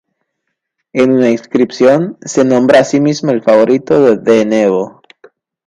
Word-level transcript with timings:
En 0.93 1.11
una 1.11 1.29
inscripción 1.29 2.17
se 2.25 2.43
nombra 2.43 2.79
a 2.79 2.83
sí 2.83 2.99
mismo 2.99 3.29
"el 3.29 3.43
favorito 3.43 4.15
de 4.17 4.45
Nebo". 4.47 5.03